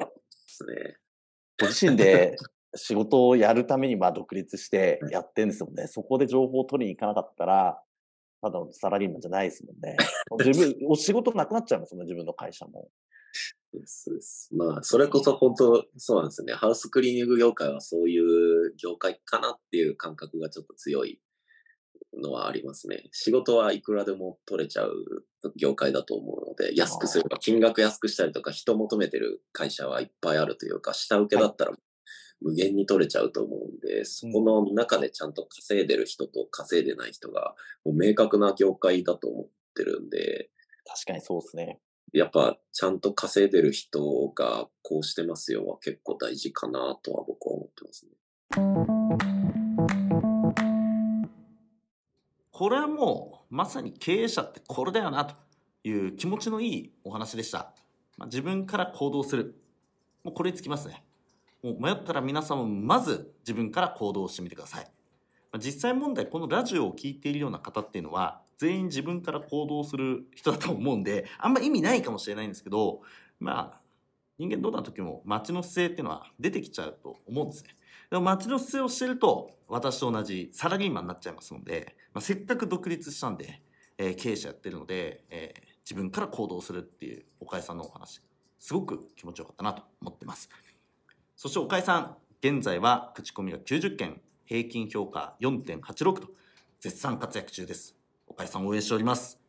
[0.63, 0.97] ますね。
[1.59, 2.35] ご自身で
[2.75, 5.87] 仕事をやるためにまあ独立してやってんですもんね。
[5.87, 7.81] そこで情報を取りに行かなかったら、
[8.41, 9.97] ただのサラリーマンじゃないですもんね。
[10.45, 12.91] 自分、お仕事なくなっちゃいますもんね、自分の会社も。
[13.85, 14.49] そうです。
[14.55, 16.53] まあ、それこそ本当、そうなんですよね。
[16.53, 21.19] ハウスクリーニング業界はそういう業界かなっていう感覚がちょっと強い
[22.21, 23.03] のはありますね。
[23.11, 24.93] 仕事はいくらでも取れちゃう
[25.55, 31.71] 業界だと思うので、安くすれば、金額安くしたりとか、人求めてる会社はいっぱいあるというか、下請けだったら
[32.41, 37.55] 無限に取れちゃうと思うんで、そこの中でちゃんと稼いでる人と稼いでない人が、
[37.85, 40.49] もう明確な業界だと思ってるんで、
[40.85, 41.79] 確かにそうですね。
[42.13, 48.11] やっぱちゃんと稼いでる人がこうしてますよは結構大事かなとは僕は思ってますね。
[52.57, 55.35] これはもうまさに経営者ってこれだよなと
[55.83, 57.71] いう気持ちのいいお話でした。
[58.17, 59.61] まあ、自分から行動する。
[60.23, 61.03] もうこれにつきますね。
[61.61, 64.85] もう迷ったら皆さんもまず自分から行動してみてください。
[65.51, 73.01] まあ実際問題、このラジオを聞いているような方っていうのは、全員自分から行動する人だと思うんで、あんま意味ないかもしれないんですけど、
[73.39, 73.81] まあ、
[74.39, 77.75] 人間どんな時も街の姿勢っていうのは出てきちゃうと思うんですね。
[78.09, 83.61] でも街の姿勢をしてると、私と同じサラリーマンになっちゃいますので、まあ、せっかく独立したんで、
[83.97, 88.21] えー経営者やってるので、えー自分から行動するっていう岡井さんのお話、
[88.59, 90.49] すごく気持ちよかったなと思ってます。
[91.37, 96.27] そして岡井さん、現在は口コミが90件、平均評価4.86と
[96.81, 97.95] 絶賛活躍中です。
[98.27, 99.39] 岡井さん応援しております。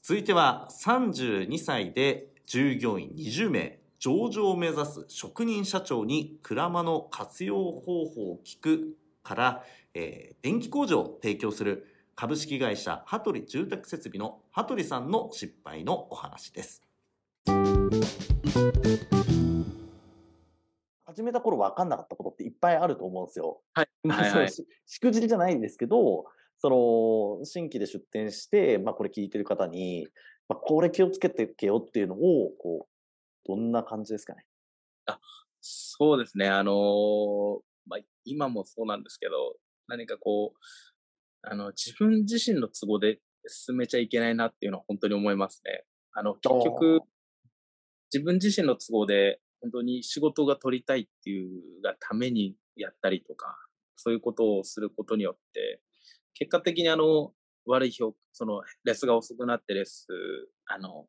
[0.00, 16.82] 続いては32歳で従業員20名、上場を目指す職人社長に鞍馬の活用方法を聞くから、えー電気工場を提供する株式会社羽鳥住宅設備の羽鳥さんの失敗のお話です。
[21.06, 23.62] 始めた頃分かんなかったことっていっぱいあると思うんですよ。
[23.72, 23.88] はい。
[24.06, 24.50] まあはいはい。
[24.50, 26.26] ししくじりじゃないんですけど、
[26.58, 30.06] その、新規で出店して、まあこれ聞いてる方に、
[30.46, 32.93] まあこれ気をつけてけよっていうのを、こう、
[33.46, 34.44] どんな感じですかね？
[35.60, 36.48] そうですね。
[36.48, 39.56] あのーまあ、今もそうなんですけど、
[39.88, 40.58] 何かこう、
[41.42, 45.84] あの、自分自身の都合で進めちゃいけないなっていうのは本当に思いますね。
[46.12, 47.00] あの、結局、
[48.12, 53.56] 自分自身の都合で本当に仕事が取りたいっていうがためにやったりとか、
[53.96, 55.80] そういうことをすることによって、
[56.34, 57.32] 結果的にあの、
[57.66, 60.06] 悪い評価、その、レスが遅くなってレス、
[60.66, 61.06] あの、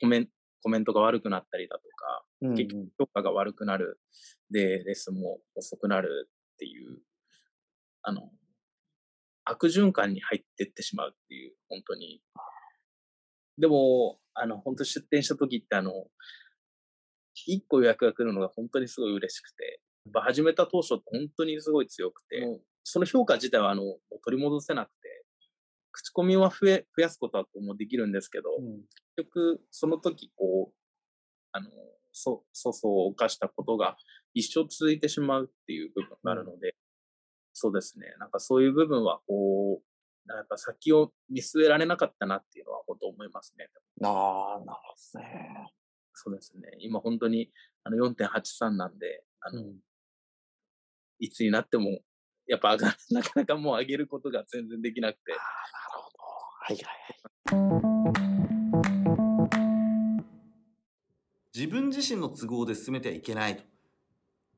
[0.00, 0.28] コメン
[0.62, 4.00] コメントが悪くなったりだとか、うんうん結局評価が悪くなる。
[4.50, 6.98] で、レスも遅くなるっていう、
[8.02, 8.30] あの、
[9.44, 12.22] 悪循環に入ってってしまうっていう、本当に。
[13.58, 15.92] でも、あの、本当出店した時ってあの、
[17.46, 23.82] 一個予約が来るのが本当にすごい嬉しくて、やっぱ始めた当初って本当にすごい強くて、もうその評価自体はあの、
[24.24, 25.24] 取り戻せなくて、
[25.92, 28.50] 口コミは増え、増やすことはもうできるんですけど、
[29.09, 30.74] 結局、その時、こう、
[31.52, 31.68] あの、
[32.12, 33.96] そ、粗相を犯したことが
[34.34, 36.74] 一生続いてしまうっていう部分があるので、
[37.52, 38.14] そうですね。
[38.18, 43.68] なんかそういう部分は、こう、やっぱ先を見据えられなかったなっていうのは本当思いますね。
[44.02, 45.72] ああ、なるほどね。
[46.14, 46.70] そうですね。
[46.80, 47.50] 今本当に
[47.84, 49.64] あの4.83なんで、あの、
[51.18, 52.00] いつになっても、
[52.46, 55.32] やっぱ上が、 なかなかもう上げることが全然できなくて。
[55.32, 58.59] はいはい
[61.60, 63.62] 自分自身の都合で進めてはいけないと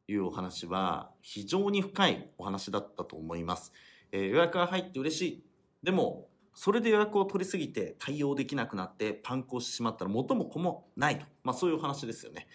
[0.07, 3.73] いうお話は非常に深いお話だったと思います。
[4.13, 5.45] えー予約が入って嬉しい。
[5.83, 11.27] でも、それで予約を取りすぎて対応できなくなってパンクをしてしまったら元も子もないと。
[11.43, 12.47] まあそういうお話ですよね。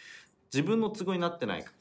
[0.53, 1.73] 自分の都合になってないか。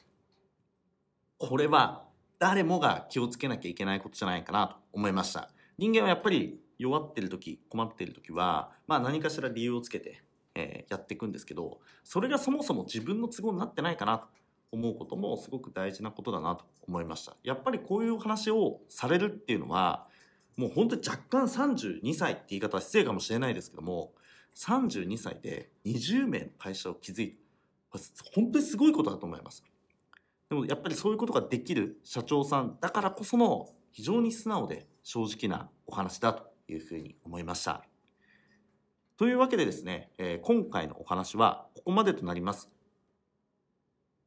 [1.38, 2.08] これは
[2.40, 5.50] 誰もが気をつけなきゃいけないことじゃないかなと思いました。
[5.78, 10.26] 人間はやっぱり弱ってる時、困ってる時は、まあ何かしら理由をつけて、
[10.57, 14.28] えーやっていくんですけど、それがそもそも自分の都合になってないかなと
[14.72, 17.36] 思うこともすごく大事なことだなと思いました。
[17.44, 20.09] やっぱりこういう話をされるっていうのは、
[20.57, 24.14] もう本当に若干32歳って言い方は失礼かもしれないですけども、
[24.57, 27.36] 32歳で20名の会社を築いて、
[27.90, 28.04] これ
[28.34, 29.62] 本当にすごいことだと思います。
[30.48, 37.84] でもやっぱりそういうことができる社長さんだからこその非常に素直で正直なお話だというふうに思いました。
[39.18, 42.70] というわけでですね、えー今回のお話はここまでとなります。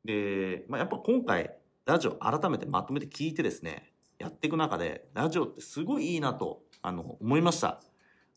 [0.04, 1.54] で、まあ、やっぱ今回
[1.86, 7.82] ラジオ改めてまとめて聞いてですね、やっていく中でラジオってすごいいいなとあの思いました。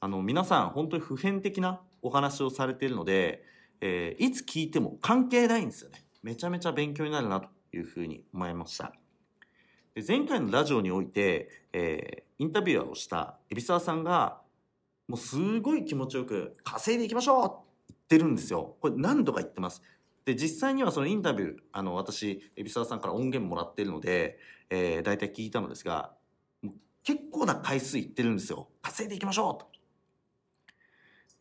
[0.00, 3.44] あの皆さん本当に普遍的なお話をされているので、
[3.80, 6.04] えーいつ聞いても関係ないんですよね。
[6.22, 8.92] めちゃめちゃ勉強になるなというふうに思いました。
[9.94, 14.41] で前回のラジオにおいて、えーインタビュアーをした海老沢さんが
[15.08, 17.54] もうすごい気持ちよく稼いでいきましょうって
[17.88, 18.76] 言ってるんですよ。
[18.80, 19.82] これ何度か言ってます。
[20.24, 24.38] で、実際にはそのインタビュー、あの、私、海老沢さんから音源もらってるので、
[24.70, 26.12] えー、大体聞いたのですが、
[27.02, 28.68] 結構な回数言ってるんですよ。
[28.80, 29.66] 稼いでいきましょうと。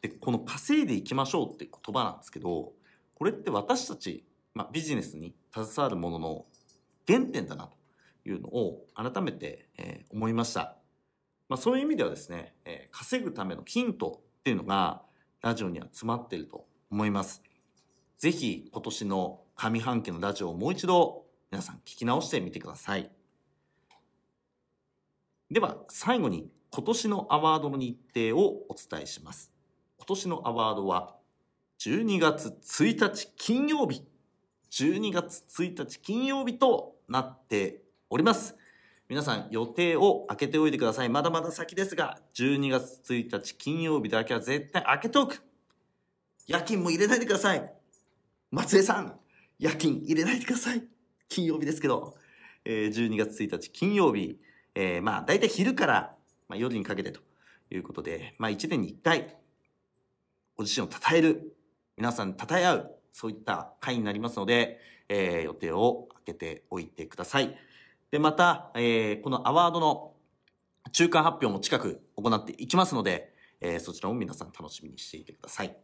[0.01, 2.73] で、この稼いでいきましょうって言葉なんですけど、
[3.13, 6.45] これって私たち、まあ、ビジネスに携わるものの
[7.07, 7.77] 原点だなと
[8.29, 10.80] いうのを改めて、えー思いました。
[11.51, 15.01] まあ、そういう意味ではですね、えー稼ぐためのヒントっていうのが
[15.41, 17.43] ラジオには詰まっていると思います。
[18.17, 23.11] ぜひ今年の上半期のラジオをもう一度皆さん聞き直してみてください。
[25.49, 29.51] では最後に今年のアワードの日程をお伝えします。
[29.97, 31.17] 今年のアワードは
[31.79, 34.05] 12月1日金曜日
[34.71, 38.55] 12月1日金曜日となっております。
[39.11, 41.09] 皆さん予定を開けておいてください。
[41.09, 45.43] まだまだ先ですが、12月1日金曜日だけは絶対開けておく。
[46.47, 47.73] 夜勤も入れないでください。
[48.51, 49.19] 松江さん、
[49.59, 50.83] 夜勤入れないでください。
[51.27, 52.15] 金曜日ですけど、
[52.63, 54.39] えー12月1日金曜日、
[54.75, 56.15] えーまあ大体昼から、
[56.47, 57.19] まあ、夜にかけてと
[57.69, 59.35] いうことで、まあ1年に1回、
[60.55, 61.57] ご自身を称える、
[61.97, 67.57] 皆さん称え合う、そういった会になりますので、えー予定を開けておいてください。
[68.11, 70.13] で、また、えーこのアワードの
[70.91, 75.75] 中間発表も近く行っていきますので、えーそちらも皆さん楽しみにしていてください。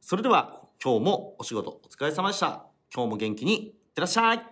[0.00, 2.66] それでは今日もお仕事お疲れ様でした。
[2.94, 4.51] 今日も元気にいってらっしゃい。